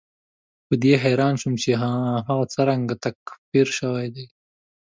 په 0.67 0.73
دې 0.83 0.93
حیران 1.03 1.33
شوم 1.41 1.53
چې 1.63 1.71
هغه 2.27 2.45
څرنګه 2.53 2.95
تکفیر 3.03 3.67
شوی 3.79 4.07
دی. 4.15 4.25